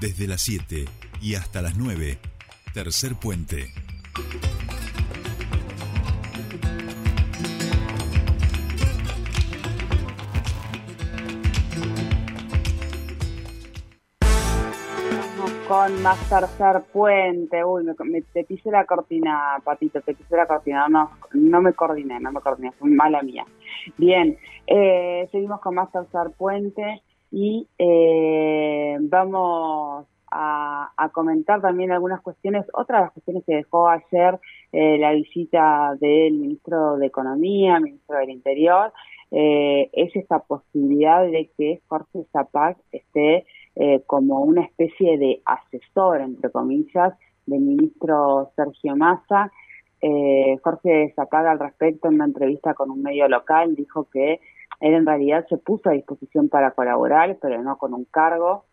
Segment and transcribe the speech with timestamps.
[0.00, 0.84] Desde las 7
[1.20, 2.18] y hasta las 9,
[2.72, 3.72] Tercer Puente.
[15.66, 17.62] con más tercer puente.
[17.62, 20.88] Uy, me, te pisé la cortina, Patito, te pisé la cortina.
[20.88, 23.44] No, no me coordiné, no me coordiné, fue mala mía.
[23.98, 32.66] Bien, eh, seguimos con más tercer puente y eh, vamos a, comentar también algunas cuestiones,
[32.74, 34.38] otras las cuestiones que dejó ayer
[34.72, 38.92] eh, la visita del ministro de Economía, ministro del Interior,
[39.30, 43.44] es esta posibilidad de que Jorge Zapac esté
[43.80, 47.14] eh, como una especie de asesor, entre comillas,
[47.46, 49.52] del ministro Sergio Massa.
[50.00, 54.40] Eh, Jorge Zacaga al respecto en una entrevista con un medio local dijo que
[54.80, 58.64] él en realidad se puso a disposición para colaborar, pero no con un cargo.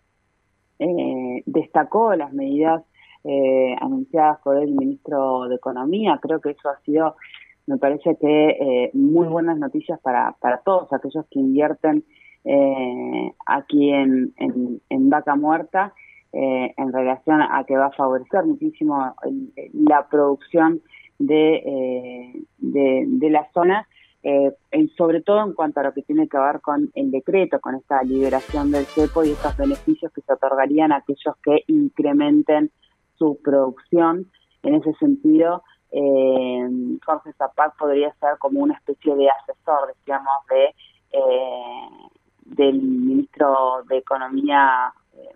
[0.80, 2.84] Eh, destacó las medidas
[3.24, 6.20] eh, anunciadas por el ministro de Economía.
[6.22, 7.16] Creo que eso ha sido,
[7.66, 12.04] me parece que muy buenas noticias para, para todos aquellos que invierten
[12.48, 15.94] eh, aquí en, en, Vaca Muerta
[16.32, 19.16] eh, en relación a que va a favorecer muchísimo
[19.74, 20.80] la producción
[21.18, 23.88] de, eh, de, la zona,
[24.28, 24.56] eh,
[24.98, 28.02] sobre todo en cuanto a lo que tiene que ver con el decreto, con esta
[28.02, 32.72] liberación del cepo y estos beneficios que se otorgarían a aquellos que incrementen
[33.20, 34.32] su producción.
[34.64, 36.68] En ese sentido, eh,
[37.06, 40.74] Jorge Zapac podría ser como una especie de asesor, decíamos, de
[41.12, 41.90] eh,
[42.46, 45.36] del ministro de Economía, eh,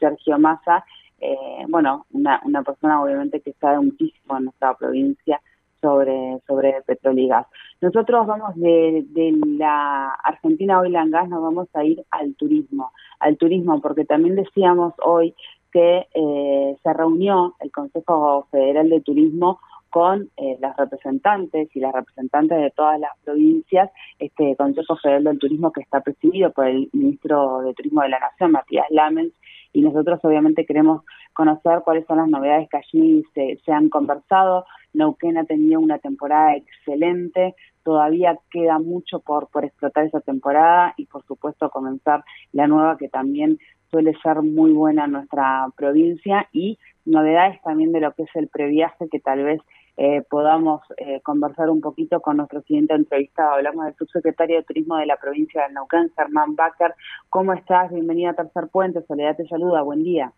[0.00, 0.84] Sergio Massa,
[1.20, 5.40] eh, bueno, una, una persona obviamente que sabe muchísimo en nuestra provincia
[5.86, 7.46] sobre, sobre petróleo y gas.
[7.80, 12.90] Nosotros vamos de, de la Argentina Oil and Gas, nos vamos a ir al turismo,
[13.20, 15.34] al turismo, porque también decíamos hoy
[15.72, 21.94] que eh, se reunió el Consejo Federal de Turismo con eh, las representantes y las
[21.94, 26.90] representantes de todas las provincias, este Consejo Federal del Turismo que está presidido por el
[26.92, 29.32] ministro de Turismo de la Nación, Matías Lamens,
[29.76, 31.02] y nosotros obviamente queremos
[31.34, 34.64] conocer cuáles son las novedades que allí se, se han conversado.
[34.94, 41.04] Neuquén ha tenido una temporada excelente, todavía queda mucho por, por explotar esa temporada y
[41.04, 43.58] por supuesto comenzar la nueva que también
[43.90, 48.48] suele ser muy buena en nuestra provincia y novedades también de lo que es el
[48.48, 49.60] previaje que tal vez
[49.96, 53.52] eh, podamos eh, conversar un poquito con nuestro siguiente entrevistado.
[53.52, 56.94] Hablamos del subsecretario de Turismo de la provincia de Neuquén, Germán Bacher.
[57.30, 57.90] ¿Cómo estás?
[57.90, 59.02] Bienvenida a Tercer Puente.
[59.06, 59.82] Soledad te saluda.
[59.82, 60.32] Buen día.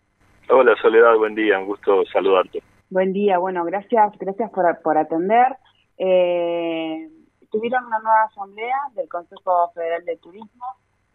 [0.48, 1.58] Hola Soledad, buen día.
[1.58, 2.62] Un gusto saludarte.
[2.88, 3.38] Buen día.
[3.38, 5.56] Bueno, gracias, gracias por, por atender.
[5.98, 7.08] Eh,
[7.50, 10.64] tuvieron una nueva asamblea del Consejo Federal de Turismo,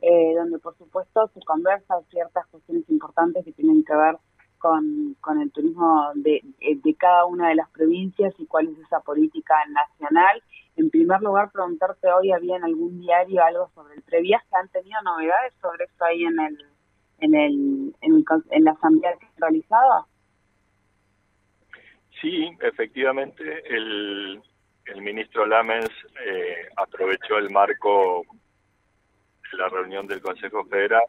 [0.02, 4.18] eh, donde por supuesto se conversan ciertas cuestiones importantes que tienen que ver
[4.64, 9.02] con, con el turismo de, de cada una de las provincias y cuál es esa
[9.02, 10.42] política nacional.
[10.78, 14.48] En primer lugar, preguntarte hoy, ¿había en algún diario algo sobre el previaje?
[14.54, 16.58] ¿Han tenido novedades sobre eso ahí en el
[17.20, 17.96] en el
[18.52, 20.08] en, la asamblea que han realizado?
[22.22, 24.42] Sí, efectivamente, el,
[24.86, 25.92] el ministro Lamens
[26.26, 28.24] eh, aprovechó el marco
[29.52, 31.04] de la reunión del Consejo Federal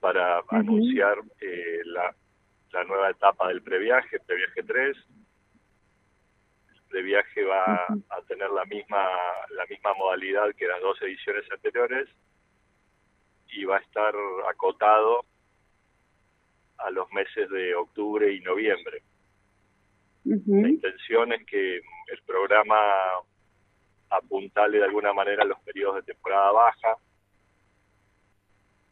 [0.00, 2.14] para anunciar eh, la,
[2.72, 4.96] la, nueva etapa del previaje, previaje 3.
[6.74, 9.06] El previaje va a tener la misma,
[9.50, 12.08] la misma modalidad que las dos ediciones anteriores
[13.52, 14.14] y va a estar
[14.48, 15.24] acotado
[16.78, 19.02] a los meses de octubre y noviembre.
[20.24, 22.76] La intención es que el programa
[24.10, 26.96] apuntale de alguna manera los periodos de temporada baja,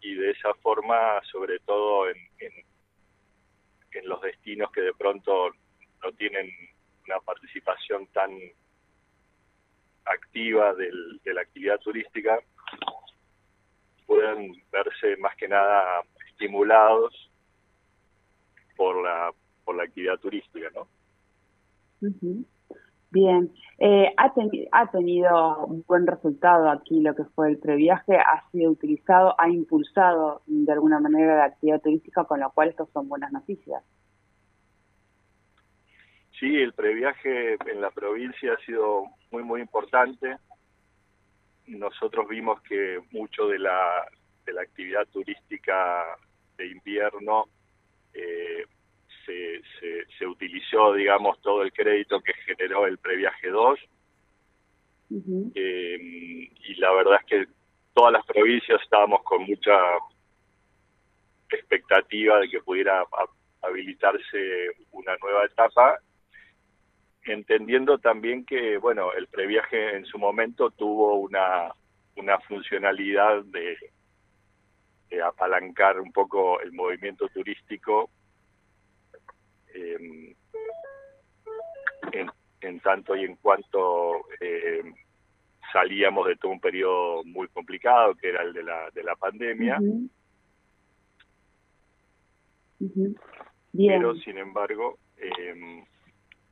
[0.08, 2.52] y de esa forma, sobre todo en, en,
[4.04, 5.50] los destinos que de pronto
[6.02, 6.48] no tienen
[7.06, 8.30] una participación tan
[10.04, 12.38] activa del, de la actividad turística,
[14.06, 17.12] puedan verse más que nada estimulados
[18.76, 19.32] por la
[19.64, 20.88] por la actividad turística, ¿no?
[23.10, 24.32] Bien, eh, ha,
[24.72, 29.48] ha tenido un buen resultado aquí lo que fue el previaje, ha sido utilizado, ha
[29.48, 33.82] impulsado de alguna manera la actividad turística, con lo cual estos son buenas noticias.
[36.38, 40.36] Sí, el previaje en la provincia ha sido muy, muy importante.
[41.66, 44.06] Nosotros vimos que mucho de la,
[44.44, 46.04] de la actividad turística
[46.56, 47.46] de invierno
[48.12, 48.64] eh,
[49.80, 53.78] se, se, utilizó, digamos, todo el crédito que generó el previaje 2.
[55.54, 57.52] Eh, y la verdad es que
[57.94, 59.76] todas las provincias estábamos con mucha
[61.50, 63.04] expectativa de que pudiera
[63.62, 65.98] habilitarse una nueva etapa,
[67.24, 71.72] entendiendo también que, bueno, el previaje en su momento tuvo una,
[72.16, 73.76] una funcionalidad de,
[75.24, 78.10] apalancar un poco el movimiento turístico
[79.74, 80.34] em,
[82.60, 84.94] en, tanto y en cuanto em,
[85.72, 89.78] salíamos de todo un periodo muy complicado que era el de la, de la pandemia.
[93.72, 95.84] Pero, sin embargo, em,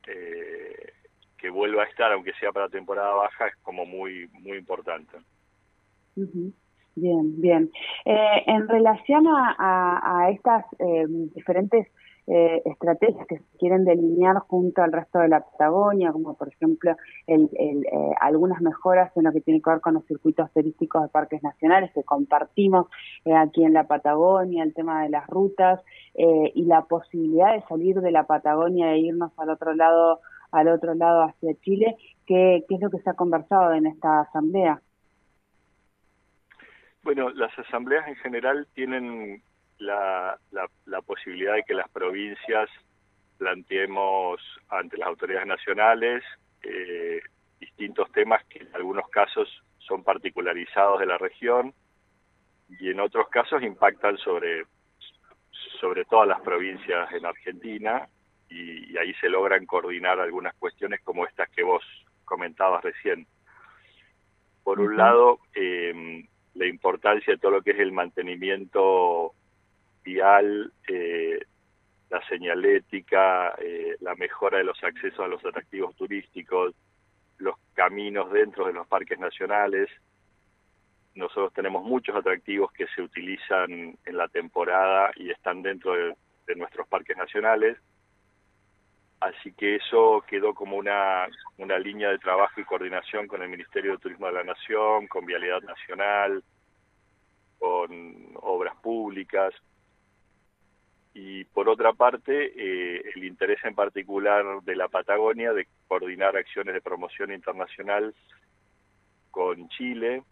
[0.07, 0.93] eh,
[1.39, 5.17] que vuelva a estar, aunque sea para temporada baja, es como muy, muy importante.
[6.15, 7.71] Bien, bien.
[8.05, 11.89] Eh, en relación a, a, estas eh, diferentes
[12.29, 16.97] eh, estrategias que se quieren delinear junto al resto de la Patagonia, como por ejemplo
[17.27, 21.03] el, el, eh, algunas mejoras en lo que tiene que ver con los circuitos turísticos
[21.03, 22.87] de parques nacionales que compartimos
[23.25, 25.81] eh, aquí en la Patagonia, el tema de las rutas
[26.19, 30.21] y la posibilidad de salir de la Patagonia e irnos al otro lado
[30.51, 31.97] al otro lado hacia Chile,
[32.27, 34.81] ¿qué, qué es lo que se ha conversado en esta asamblea?
[37.03, 39.43] Bueno, las asambleas en general tienen
[39.79, 42.69] la, la, posibilidad de que las provincias
[43.39, 46.25] planteemos ante las autoridades nacionales
[46.63, 47.21] eh,
[47.61, 51.75] distintos temas que en algunos casos son particularizados de la región
[52.81, 54.65] y en otros casos impactan sobre,
[55.81, 58.09] sobre todas las provincias en Argentina
[58.49, 61.83] y, ahí se logran coordinar algunas cuestiones como estas que vos
[62.25, 63.27] comentabas recién.
[64.65, 66.25] Por un lado, eh,
[66.55, 69.35] la importancia de todo lo que es el mantenimiento
[70.07, 71.41] eh,
[72.11, 76.75] la señalética, eh, la mejora de los accesos a los atractivos turísticos,
[77.39, 79.89] los caminos dentro de los parques nacionales.
[81.15, 86.15] Nosotros tenemos muchos atractivos que se utilizan en la temporada y están dentro de,
[86.55, 87.77] nuestros parques nacionales.
[89.19, 91.27] Así que eso quedó como una,
[91.59, 95.27] una línea de trabajo y coordinación con el Ministerio de Turismo de la Nación, con
[95.27, 96.45] Vialidad Nacional,
[97.59, 99.53] con obras públicas,
[101.19, 106.75] y por otra parte eh, el interés en particular de la Patagonia de coordinar acciones
[106.75, 108.15] de promoción internacional
[109.31, 110.23] con Chile,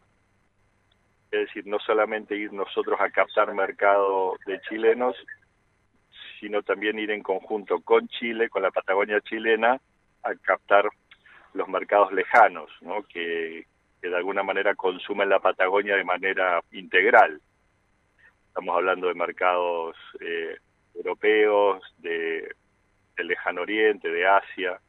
[1.30, 5.16] es decir, no solamente ir nosotros a captar mercado de chilenos,
[6.38, 9.80] sino también ir en conjunto con Chile, con la Patagonia chilena,
[10.22, 10.90] a captar
[11.54, 13.04] los mercados lejanos, ¿no?
[13.04, 13.66] que,
[14.02, 17.40] de alguna manera consumen la Patagonia de manera integral.
[18.48, 20.58] Estamos hablando de mercados eh,
[20.94, 22.54] europeos, de,
[23.18, 24.80] lejano oriente, de Asia.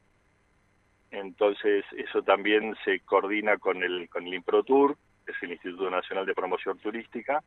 [1.11, 6.25] Entonces eso también se coordina con el, con el IMPROTUR, que es el Instituto Nacional
[6.25, 7.41] de Promoción Turística,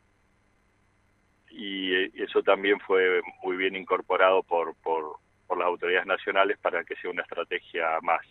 [1.51, 5.17] y eh, eso también fue muy bien incorporado por, por,
[5.47, 8.23] por las autoridades nacionales para que sea una estrategia más.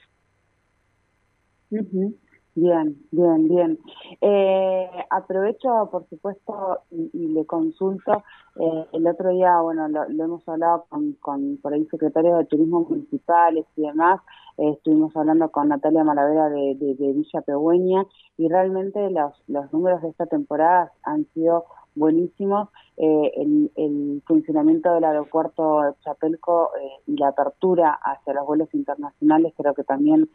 [2.58, 3.80] Bien, bien, bien.
[4.20, 8.24] Eh, aprovecho, por supuesto, y, le consulto.
[8.60, 12.80] Eh, el otro día, bueno, lo, hemos hablado con, con, por ahí, secretarios de turismo
[12.90, 14.22] municipales y demás.
[14.58, 18.04] Eh, estuvimos hablando con Natalia Malavera de, de, Villa Pegüeña
[18.38, 22.70] y realmente los, los números de esta temporada han sido buenísimos.
[22.98, 26.72] el, el, funcionamiento del aeropuerto de Chapelco
[27.06, 30.28] y la apertura hacia los vuelos internacionales creo que también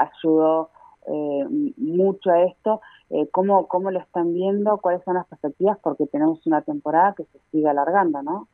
[0.00, 0.70] ayudó
[1.06, 2.80] eh, mucho a esto.
[3.10, 4.78] Eh, ¿cómo, ¿Cómo lo están viendo?
[4.78, 5.78] ¿Cuáles son las perspectivas?
[5.82, 8.48] Porque tenemos una temporada que se sigue alargando, ¿no?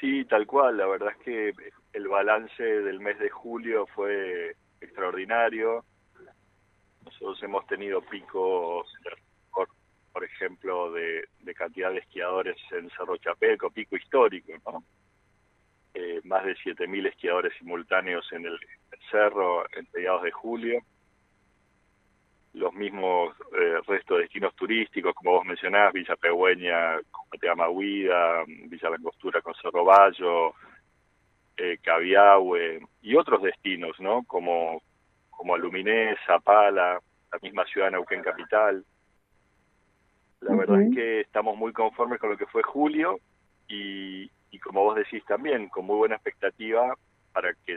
[0.00, 0.76] Sí, tal cual.
[0.76, 1.52] La verdad es que
[1.94, 5.84] el balance del mes de julio fue extraordinario.
[7.04, 8.86] Nosotros hemos tenido picos,
[9.54, 9.68] por,
[10.12, 14.82] por ejemplo, de, de cantidad de esquiadores en Cerro Chapelco, pico histórico, ¿no?
[15.98, 18.58] Eh, más de 7.000 esquiadores simultáneos en el,
[19.10, 20.82] cerro en mediados de julio.
[22.52, 28.90] Los mismos eh, restos de destinos turísticos, como vos mencionás, Villa Pegüeña con Huida, Villa
[28.90, 30.52] Langostura con Cerro Bayo,
[31.56, 34.22] eh, Cabiahue y otros destinos, ¿no?
[34.24, 34.82] Como,
[35.30, 37.00] como Aluminés, Zapala,
[37.32, 38.84] la misma ciudad de Neuquén Capital.
[40.40, 43.18] La verdad es que estamos muy conformes con lo que fue julio
[43.66, 46.94] y, y como vos decís también, con muy buena expectativa
[47.32, 47.76] para que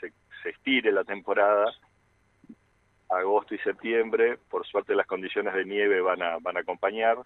[0.00, 0.12] se,
[0.42, 1.72] se estire la temporada
[3.10, 7.18] agosto y septiembre, por suerte las condiciones de nieve van a, van a acompañar,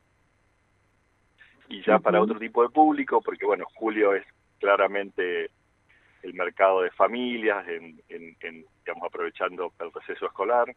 [1.69, 4.25] y ya para otro tipo de público, porque bueno, julio es
[4.59, 5.50] claramente
[6.23, 10.75] el mercado de familias, en, en, digamos, aprovechando el receso escolar,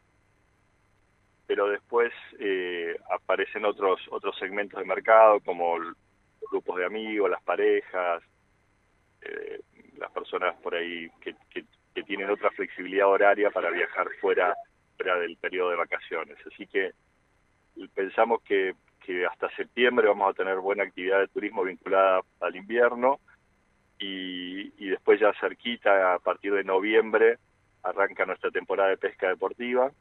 [1.45, 2.11] pero después
[3.09, 5.77] aparecen otros otros segmentos de mercado como
[6.49, 8.23] grupos de amigos, las parejas,
[9.97, 11.65] las personas por ahí que, que,
[12.03, 14.55] tienen otra flexibilidad horaria para viajar fuera,
[14.95, 16.37] fuera del periodo de vacaciones.
[16.45, 16.91] Así que
[17.95, 23.19] pensamos que, que hasta septiembre vamos a tener buena actividad de turismo vinculada al invierno
[23.97, 27.39] y, y después ya cerquita, a partir de noviembre,
[27.81, 29.91] arranca nuestra temporada de pesca deportiva.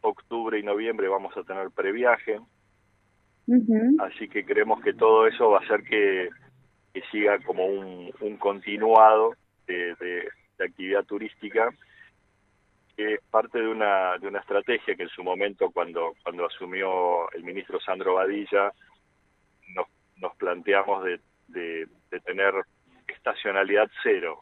[0.00, 2.40] Octubre y noviembre vamos a tener previaje.
[4.00, 6.30] Así que creemos que todo eso va a hacer que,
[6.94, 9.34] que siga como un, un continuado
[9.66, 10.28] de, de,
[10.64, 11.70] actividad turística
[12.96, 17.28] que es parte de una de una estrategia que en su momento cuando cuando asumió
[17.32, 18.70] el ministro Sandro Badilla
[19.74, 19.86] nos,
[20.18, 21.18] nos planteamos de,
[21.48, 21.88] de,
[22.20, 22.54] tener
[23.08, 24.40] estacionalidad cero.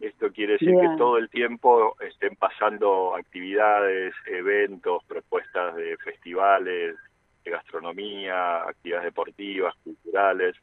[0.00, 6.94] Esto quiere decir que todo el tiempo estén pasando actividades eventos propuestas de festivales
[7.44, 10.56] de gastronomía actividades deportivas culturales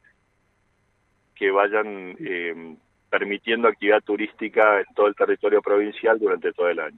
[1.35, 2.77] que vayan eh,
[3.09, 6.97] permitiendo actividad turística en todo el territorio provincial durante todo el año.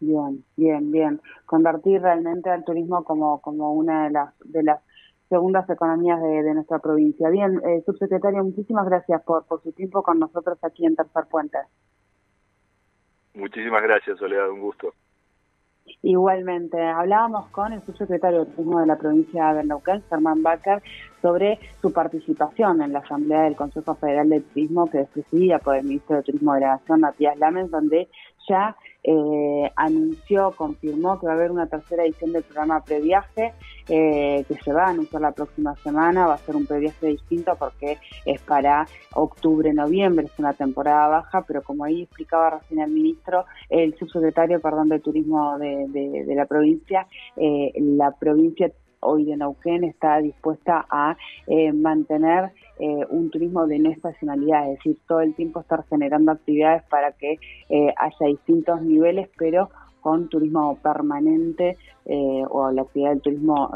[0.00, 1.20] Bien, bien, bien.
[1.44, 4.80] Convertir realmente al turismo como, como una de las, de las
[5.28, 7.28] segundas economías de, nuestra provincia.
[7.28, 11.58] Bien, eh, subsecretario, muchísimas gracias por, por su tiempo con nosotros aquí en Tercer Puente.
[13.34, 14.92] Muchísimas gracias, Soledad, un gusto.
[16.02, 20.82] Igualmente, hablábamos con el subsecretario de Turismo de la provincia de Neuquén, Germán Bacar,
[21.20, 25.76] sobre su participación en la Asamblea del Consejo Federal de Turismo que es presidida por
[25.76, 28.08] el ministro de Turismo de la Nación, Matías Lamens, donde
[28.48, 33.54] ya eh, anunció, confirmó que va a haber una tercera edición del programa Previaje,
[33.88, 37.56] eh, que se va a anunciar la próxima semana, va a ser un previaje distinto
[37.58, 42.90] porque es para octubre, noviembre, es una temporada baja, pero como ahí explicaba recién el
[42.90, 49.36] ministro, el subsecretario, perdón, de Turismo de, de, la provincia, eh, la provincia hoy de
[49.36, 51.16] Neuquén está dispuesta a
[51.46, 56.32] eh, mantener eh, un turismo de no estacionalidad, es decir, todo el tiempo estar generando
[56.32, 57.38] actividades para que
[57.68, 61.76] eh, haya distintos niveles, pero con turismo permanente
[62.48, 63.70] o la actividad del turismo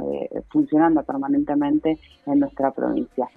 [0.49, 3.29] funcionando permanentemente en nuestra provincia.